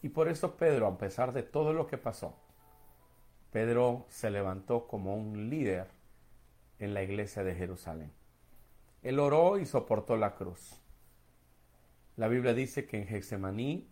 Y 0.02 0.10
por 0.10 0.28
eso 0.30 0.56
Pedro, 0.56 0.88
a 0.88 0.98
pesar 0.98 1.34
de 1.34 1.44
todo 1.44 1.74
lo 1.74 1.88
que 1.88 1.98
pasó, 1.98 2.36
Pedro 3.52 4.06
se 4.10 4.30
levantó 4.30 4.88
como 4.88 5.16
un 5.16 5.50
líder 5.50 5.88
en 6.78 6.94
la 6.94 7.04
iglesia 7.04 7.44
de 7.44 7.56
Jerusalén. 7.56 8.12
Él 9.02 9.20
oró 9.20 9.58
y 9.58 9.66
soportó 9.66 10.18
la 10.18 10.36
cruz. 10.36 10.82
La 12.16 12.28
Biblia 12.28 12.54
dice 12.54 12.86
que 12.86 12.98
en 12.98 13.08
Getsemaní 13.08 13.90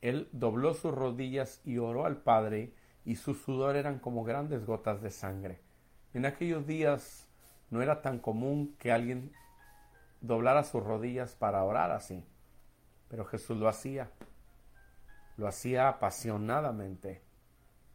él 0.00 0.28
dobló 0.32 0.74
sus 0.74 0.94
rodillas 0.94 1.60
y 1.64 1.78
oró 1.78 2.06
al 2.06 2.18
Padre 2.18 2.74
y 3.04 3.16
su 3.16 3.34
sudor 3.34 3.76
eran 3.76 3.98
como 3.98 4.24
grandes 4.24 4.64
gotas 4.66 5.00
de 5.02 5.10
sangre. 5.10 5.60
En 6.12 6.26
aquellos 6.26 6.66
días 6.66 7.28
no 7.70 7.82
era 7.82 8.02
tan 8.02 8.18
común 8.18 8.74
que 8.78 8.92
alguien 8.92 9.32
doblara 10.20 10.64
sus 10.64 10.82
rodillas 10.82 11.34
para 11.34 11.62
orar 11.62 11.90
así, 11.90 12.24
pero 13.08 13.24
Jesús 13.24 13.56
lo 13.56 13.68
hacía, 13.68 14.10
lo 15.36 15.48
hacía 15.48 15.88
apasionadamente. 15.88 17.22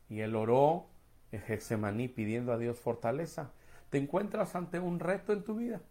Y 0.09 0.21
él 0.21 0.35
oró 0.35 0.87
en 1.31 1.41
Getsemaní 1.41 2.07
pidiendo 2.07 2.53
a 2.53 2.57
Dios 2.57 2.79
fortaleza. 2.79 3.51
¿Te 3.89 3.97
encuentras 3.97 4.55
ante 4.55 4.79
un 4.79 4.99
reto 4.99 5.33
en 5.33 5.43
tu 5.43 5.55
vida? 5.55 5.81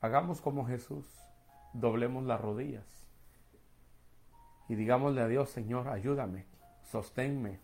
Hagamos 0.00 0.40
como 0.40 0.66
Jesús, 0.66 1.06
doblemos 1.72 2.24
las 2.24 2.40
rodillas 2.40 3.04
y 4.68 4.74
digámosle 4.74 5.20
a 5.20 5.28
Dios, 5.28 5.50
Señor, 5.50 5.88
ayúdame, 5.88 6.46
sosténme, 6.82 7.60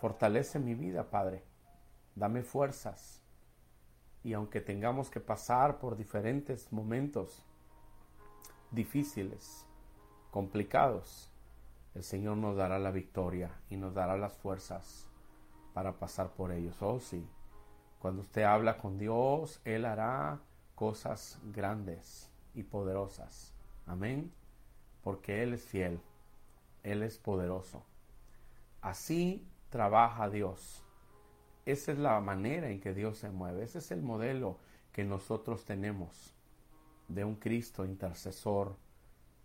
fortalece 0.00 0.58
mi 0.58 0.74
vida, 0.74 1.10
Padre, 1.10 1.44
dame 2.14 2.42
fuerzas 2.42 3.22
y 4.22 4.32
aunque 4.32 4.60
tengamos 4.60 5.10
que 5.10 5.20
pasar 5.20 5.78
por 5.78 5.96
diferentes 5.96 6.72
momentos 6.72 7.44
difíciles, 8.70 9.66
complicados, 10.30 11.29
el 11.94 12.02
Señor 12.02 12.36
nos 12.36 12.56
dará 12.56 12.78
la 12.78 12.90
victoria 12.90 13.50
y 13.68 13.76
nos 13.76 13.94
dará 13.94 14.16
las 14.16 14.36
fuerzas 14.36 15.08
para 15.74 15.98
pasar 15.98 16.30
por 16.30 16.52
ellos. 16.52 16.76
Oh 16.80 17.00
sí, 17.00 17.26
cuando 17.98 18.22
usted 18.22 18.42
habla 18.42 18.78
con 18.78 18.98
Dios, 18.98 19.60
Él 19.64 19.84
hará 19.84 20.40
cosas 20.74 21.38
grandes 21.52 22.30
y 22.54 22.62
poderosas. 22.62 23.54
Amén. 23.86 24.32
porque 25.02 25.42
Él 25.42 25.54
es 25.54 25.64
fiel, 25.64 26.00
Él 26.82 27.02
es 27.02 27.18
poderoso. 27.18 27.84
Así 28.80 29.46
trabaja 29.70 30.28
Dios. 30.28 30.84
Esa 31.66 31.92
es 31.92 31.98
la 31.98 32.20
manera 32.20 32.70
en 32.70 32.80
que 32.80 32.94
Dios 32.94 33.18
se 33.18 33.30
mueve. 33.30 33.64
Ese 33.64 33.78
es 33.78 33.90
el 33.90 34.02
modelo 34.02 34.58
que 34.92 35.04
nosotros 35.04 35.64
tenemos 35.64 36.34
de 37.08 37.24
un 37.24 37.36
Cristo 37.36 37.84
intercesor 37.84 38.76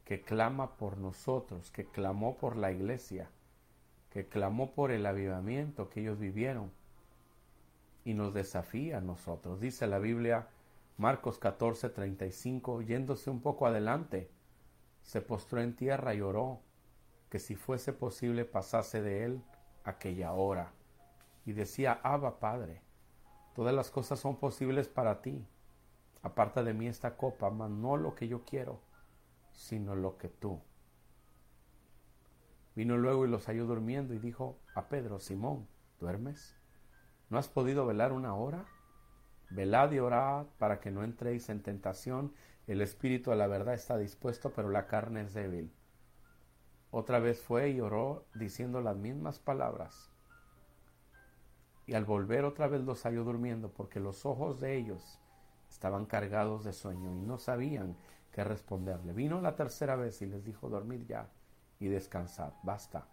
que 0.05 0.21
clama 0.21 0.77
por 0.77 0.97
nosotros, 0.97 1.71
que 1.71 1.85
clamó 1.85 2.37
por 2.37 2.55
la 2.55 2.71
iglesia, 2.71 3.29
que 4.11 4.27
clamó 4.27 4.71
por 4.71 4.91
el 4.91 5.05
avivamiento 5.05 5.89
que 5.89 6.01
ellos 6.01 6.19
vivieron 6.19 6.71
y 8.05 8.13
nos 8.13 8.33
desafía 8.33 8.99
a 8.99 9.01
nosotros. 9.01 9.59
Dice 9.59 9.87
la 9.87 9.97
Biblia, 9.97 10.47
Marcos 10.97 11.39
14, 11.39 11.89
35, 11.89 12.83
yéndose 12.83 13.31
un 13.31 13.41
poco 13.41 13.65
adelante, 13.65 14.29
se 15.01 15.21
postró 15.21 15.59
en 15.59 15.75
tierra 15.75 16.13
y 16.13 16.21
oró 16.21 16.61
que 17.29 17.39
si 17.39 17.55
fuese 17.55 17.91
posible 17.91 18.45
pasase 18.45 19.01
de 19.01 19.25
él 19.25 19.41
aquella 19.83 20.33
hora. 20.33 20.71
Y 21.45 21.53
decía, 21.53 21.99
Abba 22.03 22.39
Padre, 22.39 22.81
todas 23.55 23.73
las 23.73 23.89
cosas 23.89 24.19
son 24.19 24.37
posibles 24.37 24.87
para 24.87 25.21
ti. 25.21 25.45
Aparta 26.21 26.63
de 26.63 26.73
mí 26.73 26.87
esta 26.87 27.17
copa, 27.17 27.49
mas 27.49 27.69
no 27.69 27.97
lo 27.97 28.15
que 28.15 28.27
yo 28.27 28.45
quiero, 28.45 28.79
sino 29.55 29.95
lo 29.95 30.17
que 30.17 30.29
tú. 30.29 30.61
Vino 32.75 32.97
luego 32.97 33.25
y 33.25 33.29
los 33.29 33.45
halló 33.47 33.65
durmiendo 33.65 34.13
y 34.13 34.19
dijo 34.19 34.59
a 34.75 34.89
Pedro, 34.89 35.19
Simón, 35.19 35.67
¿duermes? 35.99 36.55
¿No 37.29 37.37
has 37.37 37.47
podido 37.47 37.85
velar 37.85 38.11
una 38.11 38.35
hora? 38.35 38.65
Velad 39.49 39.91
y 39.91 39.99
orad 39.99 40.47
para 40.57 40.79
que 40.79 40.91
no 40.91 41.03
entréis 41.03 41.49
en 41.49 41.63
tentación. 41.63 42.33
El 42.67 42.81
espíritu 42.81 43.31
a 43.31 43.35
la 43.35 43.47
verdad 43.47 43.73
está 43.73 43.97
dispuesto, 43.97 44.51
pero 44.51 44.69
la 44.69 44.87
carne 44.87 45.21
es 45.21 45.33
débil. 45.33 45.71
Otra 46.91 47.19
vez 47.19 47.41
fue 47.41 47.69
y 47.69 47.79
oró 47.79 48.25
diciendo 48.35 48.81
las 48.81 48.97
mismas 48.97 49.39
palabras. 49.39 50.11
Y 51.87 51.93
al 51.93 52.05
volver 52.05 52.45
otra 52.45 52.67
vez 52.67 52.81
los 52.81 53.03
halló 53.03 53.23
durmiendo, 53.23 53.71
porque 53.71 53.99
los 53.99 54.25
ojos 54.25 54.59
de 54.59 54.75
ellos 54.75 55.19
estaban 55.69 56.05
cargados 56.05 56.63
de 56.63 56.73
sueño 56.73 57.11
y 57.11 57.21
no 57.21 57.37
sabían 57.37 57.95
qué 58.35 58.43
responderle. 58.43 59.13
Vino 59.13 59.39
la 59.39 59.55
tercera 59.55 59.95
vez 59.95 60.21
y 60.21 60.25
les 60.25 60.43
dijo, 60.43 60.67
dormid 60.67 61.03
ya 61.07 61.29
y 61.79 61.87
descansad, 61.87 62.51
basta. 62.63 63.07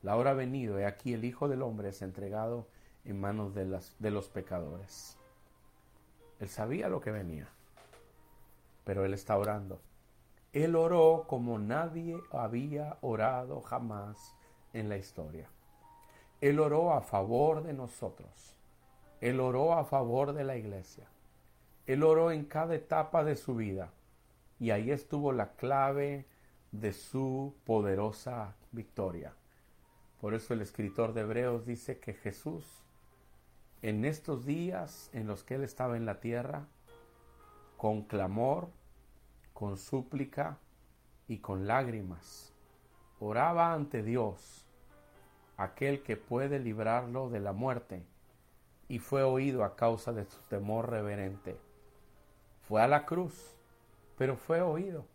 La 0.00 0.16
hora 0.16 0.30
ha 0.30 0.34
venido, 0.34 0.80
y 0.80 0.84
aquí 0.84 1.12
el 1.12 1.26
Hijo 1.26 1.46
del 1.46 1.60
Hombre 1.60 1.90
es 1.90 2.00
entregado 2.00 2.66
en 3.04 3.20
manos 3.20 3.54
de, 3.54 3.66
las, 3.66 3.94
de 3.98 4.10
los 4.10 4.30
pecadores. 4.30 5.18
Él 6.40 6.48
sabía 6.48 6.88
lo 6.88 7.02
que 7.02 7.10
venía, 7.10 7.48
pero 8.84 9.04
él 9.04 9.12
está 9.12 9.36
orando. 9.36 9.78
Él 10.54 10.74
oró 10.74 11.26
como 11.28 11.58
nadie 11.58 12.18
había 12.32 12.96
orado 13.02 13.60
jamás 13.60 14.34
en 14.72 14.88
la 14.88 14.96
historia. 14.96 15.48
Él 16.40 16.58
oró 16.58 16.94
a 16.94 17.02
favor 17.02 17.62
de 17.62 17.74
nosotros. 17.74 18.56
Él 19.20 19.38
oró 19.38 19.74
a 19.74 19.84
favor 19.84 20.32
de 20.32 20.44
la 20.44 20.56
iglesia. 20.56 21.06
Él 21.86 22.02
oró 22.02 22.32
en 22.32 22.46
cada 22.46 22.74
etapa 22.74 23.22
de 23.22 23.36
su 23.36 23.54
vida. 23.54 23.90
Y 24.58 24.70
ahí 24.70 24.90
estuvo 24.90 25.32
la 25.32 25.52
clave 25.52 26.26
de 26.72 26.92
su 26.92 27.54
poderosa 27.64 28.54
victoria. 28.72 29.34
Por 30.20 30.34
eso 30.34 30.54
el 30.54 30.62
escritor 30.62 31.12
de 31.14 31.22
Hebreos 31.22 31.66
dice 31.66 31.98
que 31.98 32.14
Jesús, 32.14 32.64
en 33.82 34.04
estos 34.04 34.46
días 34.46 35.10
en 35.12 35.26
los 35.26 35.42
que 35.42 35.56
Él 35.56 35.64
estaba 35.64 35.96
en 35.96 36.06
la 36.06 36.20
tierra, 36.20 36.66
con 37.76 38.02
clamor, 38.02 38.68
con 39.52 39.76
súplica 39.76 40.58
y 41.26 41.38
con 41.38 41.66
lágrimas, 41.66 42.52
oraba 43.18 43.72
ante 43.72 44.02
Dios, 44.02 44.64
aquel 45.56 46.02
que 46.02 46.16
puede 46.16 46.58
librarlo 46.58 47.28
de 47.28 47.40
la 47.40 47.52
muerte, 47.52 48.04
y 48.88 48.98
fue 48.98 49.22
oído 49.22 49.64
a 49.64 49.74
causa 49.74 50.12
de 50.12 50.24
su 50.24 50.40
temor 50.42 50.90
reverente. 50.90 51.58
Fue 52.62 52.80
a 52.80 52.88
la 52.88 53.04
cruz, 53.06 53.56
pero 54.16 54.36
fue 54.36 54.60
oído. 54.60 55.06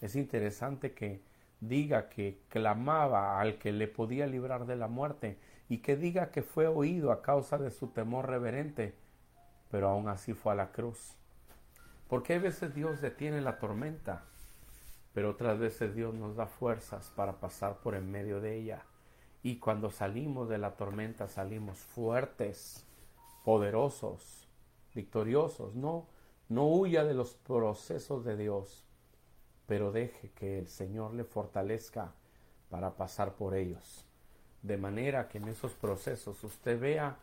Es 0.00 0.16
interesante 0.16 0.92
que 0.94 1.22
diga 1.60 2.08
que 2.08 2.40
clamaba 2.48 3.40
al 3.40 3.58
que 3.58 3.72
le 3.72 3.86
podía 3.86 4.26
librar 4.26 4.66
de 4.66 4.76
la 4.76 4.88
muerte 4.88 5.38
y 5.68 5.78
que 5.78 5.96
diga 5.96 6.30
que 6.30 6.42
fue 6.42 6.66
oído 6.66 7.12
a 7.12 7.22
causa 7.22 7.56
de 7.58 7.70
su 7.70 7.88
temor 7.88 8.28
reverente, 8.28 8.94
pero 9.70 9.88
aún 9.88 10.08
así 10.08 10.34
fue 10.34 10.52
a 10.52 10.56
la 10.56 10.72
cruz. 10.72 11.16
Porque 12.08 12.34
a 12.34 12.38
veces 12.38 12.74
Dios 12.74 13.00
detiene 13.00 13.40
la 13.40 13.58
tormenta, 13.58 14.24
pero 15.14 15.30
otras 15.30 15.58
veces 15.58 15.94
Dios 15.94 16.14
nos 16.14 16.36
da 16.36 16.46
fuerzas 16.46 17.12
para 17.14 17.38
pasar 17.40 17.78
por 17.78 17.94
en 17.94 18.10
medio 18.10 18.40
de 18.40 18.56
ella. 18.56 18.82
Y 19.42 19.56
cuando 19.58 19.90
salimos 19.90 20.48
de 20.48 20.58
la 20.58 20.76
tormenta 20.76 21.26
salimos 21.28 21.78
fuertes, 21.78 22.86
poderosos, 23.44 24.48
victoriosos. 24.94 25.74
No, 25.74 26.06
no 26.52 26.66
huya 26.66 27.04
de 27.04 27.14
los 27.14 27.34
procesos 27.34 28.24
de 28.24 28.36
Dios, 28.36 28.84
pero 29.66 29.90
deje 29.90 30.30
que 30.30 30.58
el 30.58 30.68
Señor 30.68 31.14
le 31.14 31.24
fortalezca 31.24 32.12
para 32.68 32.90
pasar 32.90 33.32
por 33.32 33.54
ellos. 33.54 34.04
De 34.60 34.76
manera 34.76 35.28
que 35.28 35.38
en 35.38 35.48
esos 35.48 35.72
procesos 35.72 36.44
usted 36.44 36.78
vea 36.78 37.16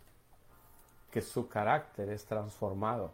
que 1.11 1.21
su 1.21 1.47
carácter 1.47 2.09
es 2.09 2.25
transformado, 2.25 3.11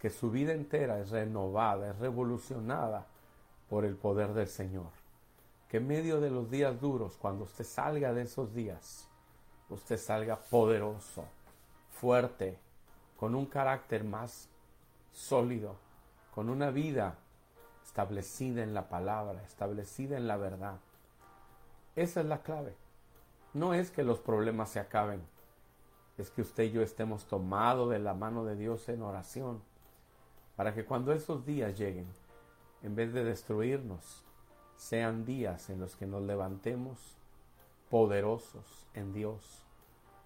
que 0.00 0.08
su 0.08 0.30
vida 0.30 0.52
entera 0.52 1.00
es 1.00 1.10
renovada, 1.10 1.90
es 1.90 1.98
revolucionada 1.98 3.06
por 3.68 3.84
el 3.84 3.96
poder 3.96 4.34
del 4.34 4.48
Señor. 4.48 4.90
Que 5.68 5.78
en 5.78 5.88
medio 5.88 6.20
de 6.20 6.30
los 6.30 6.50
días 6.50 6.80
duros, 6.80 7.16
cuando 7.20 7.44
usted 7.44 7.64
salga 7.64 8.12
de 8.12 8.22
esos 8.22 8.54
días, 8.54 9.06
usted 9.68 9.98
salga 9.98 10.36
poderoso, 10.36 11.24
fuerte, 11.90 12.58
con 13.16 13.34
un 13.34 13.46
carácter 13.46 14.02
más 14.02 14.48
sólido, 15.12 15.76
con 16.34 16.48
una 16.48 16.70
vida 16.70 17.16
establecida 17.84 18.62
en 18.62 18.74
la 18.74 18.88
palabra, 18.88 19.42
establecida 19.42 20.16
en 20.16 20.28
la 20.28 20.36
verdad. 20.36 20.78
Esa 21.96 22.20
es 22.20 22.26
la 22.26 22.42
clave. 22.42 22.76
No 23.52 23.74
es 23.74 23.90
que 23.90 24.04
los 24.04 24.20
problemas 24.20 24.70
se 24.70 24.80
acaben, 24.80 25.22
es 26.18 26.30
que 26.30 26.42
usted 26.42 26.64
y 26.64 26.70
yo 26.70 26.82
estemos 26.82 27.26
tomados 27.26 27.90
de 27.90 27.98
la 27.98 28.14
mano 28.14 28.44
de 28.44 28.54
Dios 28.54 28.88
en 28.88 29.02
oración 29.02 29.62
para 30.60 30.74
que 30.74 30.84
cuando 30.84 31.12
esos 31.12 31.46
días 31.46 31.78
lleguen, 31.78 32.06
en 32.82 32.94
vez 32.94 33.12
de 33.12 33.24
destruirnos, 33.24 34.22
sean 34.76 35.24
días 35.24 35.70
en 35.70 35.80
los 35.80 35.96
que 35.96 36.06
nos 36.06 36.22
levantemos 36.22 37.16
poderosos 37.88 38.86
en 38.94 39.12
Dios, 39.12 39.62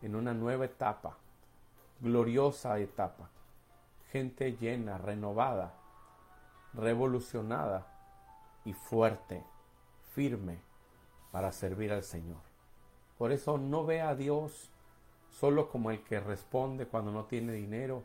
en 0.03 0.17
una 0.17 0.35
nueva 0.35 0.65
etapa, 0.65 1.17
gloriosa 2.01 2.79
etapa, 2.81 3.31
gente 4.15 4.57
llena, 4.61 4.97
renovada, 4.97 5.75
revolucionada 6.73 7.85
y 8.65 8.73
fuerte, 8.73 9.43
firme 10.13 10.61
para 11.33 11.51
servir 11.51 11.93
al 11.93 12.05
Señor. 12.05 12.39
Por 13.19 13.33
eso 13.33 13.59
no 13.59 13.85
ve 13.85 14.03
a 14.03 14.15
Dios 14.15 14.71
solo 15.31 15.69
como 15.69 15.91
el 15.91 16.05
que 16.05 16.21
responde 16.21 16.87
cuando 16.87 17.11
no 17.11 17.25
tiene 17.25 17.55
dinero 17.55 18.05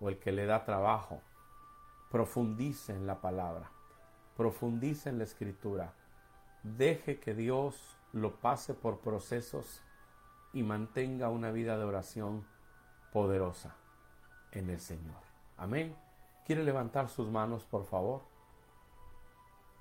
o 0.00 0.08
el 0.08 0.18
que 0.18 0.32
le 0.32 0.46
da 0.46 0.64
trabajo 0.64 1.20
profundice 2.10 2.94
en 2.94 3.06
la 3.06 3.20
palabra, 3.20 3.70
profundice 4.38 5.10
en 5.10 5.18
la 5.18 5.24
escritura, 5.24 5.92
deje 6.62 7.20
que 7.20 7.34
Dios 7.34 7.98
lo 8.14 8.36
pase 8.36 8.72
por 8.72 9.00
procesos 9.00 9.82
y 10.54 10.62
mantenga 10.62 11.28
una 11.28 11.50
vida 11.50 11.76
de 11.76 11.84
oración 11.84 12.46
poderosa 13.12 13.74
en 14.52 14.70
el 14.70 14.80
Señor. 14.80 15.31
Amén. 15.62 15.96
¿Quiere 16.44 16.64
levantar 16.64 17.08
sus 17.08 17.30
manos, 17.30 17.64
por 17.64 17.84
favor? 17.84 18.22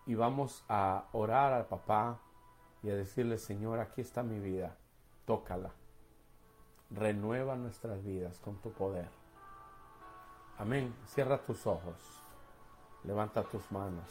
Y 0.05 0.13
vamos 0.13 0.63
a 0.69 1.05
orar 1.11 1.53
al 1.53 1.65
papá 1.65 2.19
y 2.83 2.91
a 2.91 2.95
decirle, 2.95 3.39
Señor, 3.39 3.79
aquí 3.79 4.01
está 4.01 4.21
mi 4.21 4.39
vida, 4.39 4.77
tócala. 5.25 5.71
Renueva 6.91 7.55
nuestras 7.55 8.03
vidas 8.03 8.37
con 8.37 8.61
tu 8.61 8.71
poder. 8.71 9.09
Amén. 10.59 10.95
Cierra 11.07 11.39
tus 11.39 11.65
ojos. 11.65 12.21
Levanta 13.03 13.41
tus 13.41 13.71
manos. 13.71 14.07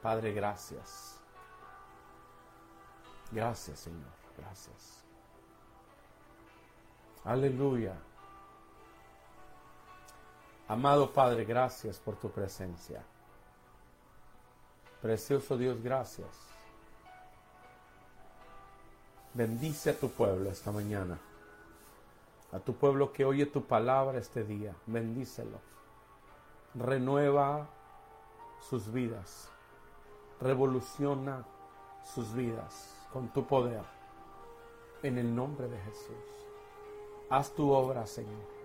Padre, 0.00 0.32
gracias. 0.32 1.20
Gracias, 3.30 3.80
Señor. 3.80 4.08
Gracias. 4.38 5.04
Aleluya. 7.22 7.94
Amado 10.70 11.10
Padre, 11.10 11.44
gracias 11.44 11.98
por 11.98 12.14
tu 12.14 12.30
presencia. 12.30 13.02
Precioso 15.02 15.58
Dios, 15.58 15.82
gracias. 15.82 16.28
Bendice 19.34 19.90
a 19.90 19.98
tu 19.98 20.08
pueblo 20.10 20.48
esta 20.48 20.70
mañana. 20.70 21.18
A 22.52 22.60
tu 22.60 22.74
pueblo 22.74 23.12
que 23.12 23.24
oye 23.24 23.46
tu 23.46 23.64
palabra 23.64 24.18
este 24.18 24.44
día. 24.44 24.72
Bendícelo. 24.86 25.58
Renueva 26.76 27.66
sus 28.60 28.92
vidas. 28.92 29.48
Revoluciona 30.40 31.44
sus 32.14 32.32
vidas 32.32 32.94
con 33.12 33.26
tu 33.32 33.44
poder. 33.44 33.82
En 35.02 35.18
el 35.18 35.34
nombre 35.34 35.66
de 35.66 35.80
Jesús. 35.80 36.46
Haz 37.28 37.50
tu 37.56 37.72
obra, 37.72 38.06
Señor. 38.06 38.59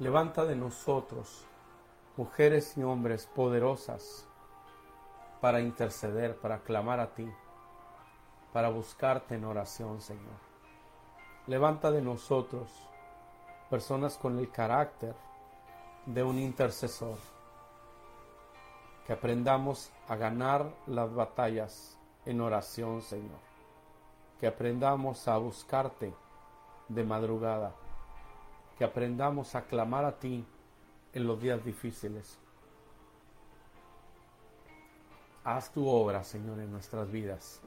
Levanta 0.00 0.44
de 0.44 0.56
nosotros 0.56 1.46
mujeres 2.16 2.76
y 2.76 2.82
hombres 2.82 3.26
poderosas 3.26 4.26
para 5.40 5.60
interceder, 5.60 6.36
para 6.36 6.58
clamar 6.58 6.98
a 6.98 7.14
ti, 7.14 7.32
para 8.52 8.70
buscarte 8.70 9.36
en 9.36 9.44
oración, 9.44 10.00
Señor. 10.00 10.40
Levanta 11.46 11.92
de 11.92 12.02
nosotros 12.02 12.72
personas 13.70 14.18
con 14.18 14.36
el 14.40 14.50
carácter 14.50 15.14
de 16.06 16.24
un 16.24 16.40
intercesor, 16.40 17.16
que 19.06 19.12
aprendamos 19.12 19.92
a 20.08 20.16
ganar 20.16 20.74
las 20.88 21.14
batallas 21.14 21.96
en 22.26 22.40
oración, 22.40 23.00
Señor, 23.00 23.38
que 24.40 24.48
aprendamos 24.48 25.28
a 25.28 25.36
buscarte 25.36 26.12
de 26.88 27.04
madrugada, 27.04 27.74
que 28.78 28.84
aprendamos 28.84 29.54
a 29.54 29.62
clamar 29.62 30.04
a 30.04 30.18
ti 30.18 30.44
en 31.12 31.26
los 31.26 31.40
días 31.40 31.64
difíciles. 31.64 32.38
Haz 35.44 35.70
tu 35.72 35.86
obra, 35.86 36.24
Señor, 36.24 36.58
en 36.58 36.72
nuestras 36.72 37.10
vidas. 37.10 37.60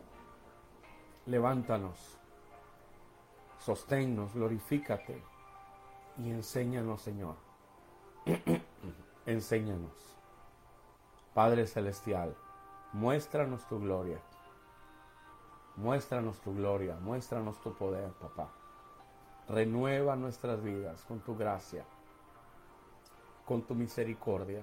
Levántanos, 1.25 2.17
sosténnos, 3.59 4.33
glorifícate 4.33 5.21
y 6.17 6.31
enséñanos, 6.31 7.01
Señor. 7.01 7.35
enséñanos. 9.25 9.91
Padre 11.33 11.67
Celestial, 11.67 12.35
muéstranos 12.93 13.67
tu 13.67 13.79
gloria. 13.79 14.19
Muéstranos 15.75 16.39
tu 16.39 16.55
gloria, 16.55 16.95
muéstranos 16.95 17.61
tu 17.61 17.71
poder, 17.75 18.11
papá. 18.13 18.49
Renueva 19.49 20.15
nuestras 20.15 20.61
vidas 20.61 21.03
con 21.07 21.19
tu 21.19 21.37
gracia, 21.37 21.85
con 23.45 23.61
tu 23.61 23.75
misericordia. 23.75 24.61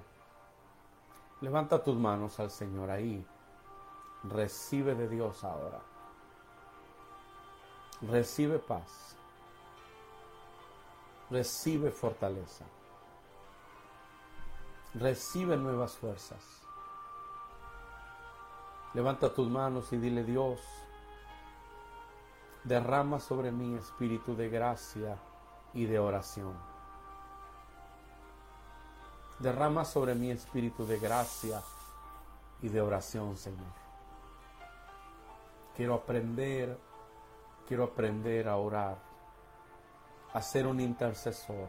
Levanta 1.40 1.82
tus 1.82 1.96
manos 1.96 2.38
al 2.38 2.50
Señor 2.50 2.90
ahí. 2.90 3.24
Recibe 4.24 4.94
de 4.94 5.08
Dios 5.08 5.42
ahora. 5.44 5.80
Recibe 8.02 8.58
paz. 8.58 9.16
Recibe 11.30 11.90
fortaleza. 11.90 12.64
Recibe 14.94 15.56
nuevas 15.56 15.96
fuerzas. 15.96 16.64
Levanta 18.94 19.32
tus 19.34 19.50
manos 19.50 19.92
y 19.92 19.96
dile 19.96 20.22
Dios, 20.22 20.60
derrama 22.64 23.20
sobre 23.20 23.52
mí 23.52 23.76
espíritu 23.76 24.34
de 24.34 24.48
gracia 24.48 25.18
y 25.74 25.84
de 25.84 25.98
oración. 25.98 26.54
Derrama 29.38 29.84
sobre 29.84 30.14
mí 30.14 30.30
espíritu 30.30 30.86
de 30.86 30.98
gracia 30.98 31.60
y 32.62 32.68
de 32.68 32.80
oración, 32.80 33.36
Señor. 33.36 33.84
Quiero 35.76 35.94
aprender, 35.94 36.78
quiero 37.68 37.84
aprender 37.84 38.48
a 38.48 38.56
orar, 38.56 38.96
a 40.32 40.40
ser 40.40 40.66
un 40.66 40.80
intercesor. 40.80 41.68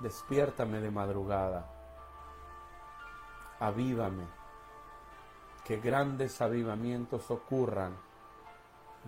Despiértame 0.00 0.80
de 0.80 0.90
madrugada. 0.90 1.70
Avívame. 3.60 4.26
Que 5.64 5.76
grandes 5.76 6.40
avivamientos 6.40 7.30
ocurran 7.30 8.07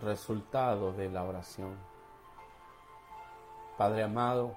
resultado 0.03 0.93
de 0.93 1.11
la 1.11 1.25
oración. 1.25 1.77
Padre 3.77 4.05
amado, 4.05 4.55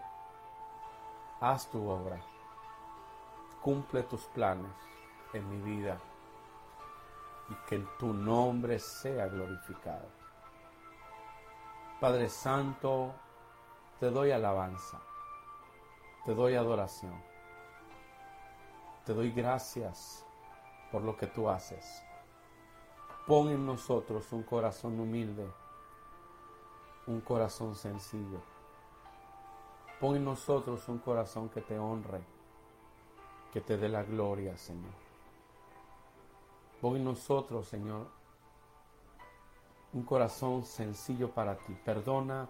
haz 1.39 1.69
tu 1.69 1.87
obra, 1.87 2.21
cumple 3.61 4.03
tus 4.03 4.23
planes 4.27 4.71
en 5.33 5.49
mi 5.49 5.75
vida 5.75 5.97
y 7.49 7.55
que 7.67 7.79
tu 7.99 8.13
nombre 8.13 8.79
sea 8.79 9.27
glorificado. 9.27 10.07
Padre 11.99 12.29
Santo, 12.29 13.13
te 13.99 14.09
doy 14.09 14.31
alabanza, 14.31 14.99
te 16.25 16.33
doy 16.33 16.55
adoración, 16.55 17.21
te 19.05 19.13
doy 19.13 19.31
gracias 19.31 20.25
por 20.91 21.01
lo 21.01 21.15
que 21.15 21.27
tú 21.27 21.49
haces. 21.49 22.03
Pon 23.25 23.47
en 23.47 23.65
nosotros 23.65 24.33
un 24.33 24.43
corazón 24.43 24.99
humilde, 24.99 25.47
un 27.07 27.21
corazón 27.21 27.73
sencillo. 27.73 28.41
Pon 30.01 30.17
en 30.17 30.25
nosotros 30.25 30.89
un 30.89 30.97
corazón 30.97 31.47
que 31.47 31.61
te 31.61 31.79
honre, 31.79 32.19
que 33.53 33.61
te 33.61 33.77
dé 33.77 33.87
la 33.87 34.03
gloria, 34.03 34.57
Señor. 34.57 34.91
Pon 36.81 36.97
en 36.97 37.05
nosotros, 37.05 37.65
Señor, 37.65 38.07
un 39.93 40.03
corazón 40.03 40.65
sencillo 40.65 41.31
para 41.31 41.55
ti. 41.55 41.77
Perdona 41.85 42.49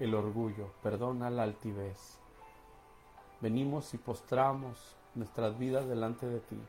el 0.00 0.16
orgullo, 0.16 0.72
perdona 0.82 1.30
la 1.30 1.44
altivez. 1.44 2.18
Venimos 3.40 3.94
y 3.94 3.98
postramos 3.98 4.96
nuestras 5.14 5.56
vidas 5.56 5.86
delante 5.86 6.26
de 6.26 6.40
ti. 6.40 6.60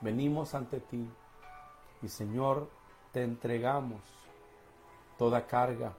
Venimos 0.00 0.54
ante 0.54 0.80
ti 0.80 1.06
y 2.02 2.08
Señor, 2.08 2.68
te 3.12 3.22
entregamos 3.22 4.00
toda 5.18 5.46
carga, 5.46 5.92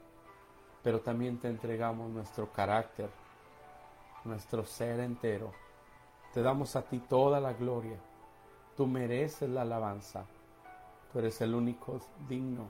pero 0.84 1.00
también 1.00 1.38
te 1.38 1.48
entregamos 1.48 2.10
nuestro 2.10 2.52
carácter, 2.52 3.10
nuestro 4.24 4.66
ser 4.66 5.00
entero. 5.00 5.52
Te 6.34 6.42
damos 6.42 6.76
a 6.76 6.82
ti 6.82 7.00
toda 7.00 7.40
la 7.40 7.54
gloria. 7.54 7.98
Tú 8.76 8.88
mereces 8.88 9.50
la 9.50 9.62
alabanza. 9.62 10.26
Tú 11.12 11.20
eres 11.20 11.42
el 11.42 11.54
único 11.54 12.00
digno. 12.28 12.66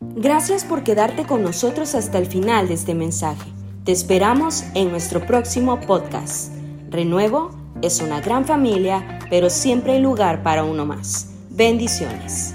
Gracias 0.00 0.64
por 0.64 0.82
quedarte 0.82 1.26
con 1.26 1.42
nosotros 1.42 1.94
hasta 1.94 2.18
el 2.18 2.26
final 2.26 2.68
de 2.68 2.74
este 2.74 2.94
mensaje. 2.94 3.50
Te 3.84 3.92
esperamos 3.92 4.64
en 4.74 4.90
nuestro 4.90 5.26
próximo 5.26 5.80
podcast. 5.80 6.54
Renuevo 6.88 7.50
es 7.82 8.00
una 8.00 8.20
gran 8.20 8.44
familia, 8.44 9.18
pero 9.28 9.50
siempre 9.50 9.92
hay 9.92 10.00
lugar 10.00 10.42
para 10.42 10.64
uno 10.64 10.86
más. 10.86 11.34
Bendiciones. 11.50 12.54